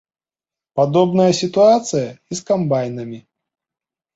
[0.79, 3.19] Падобная сітуацыя і з камбайнамі.